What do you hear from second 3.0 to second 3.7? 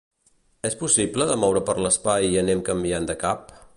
de cap.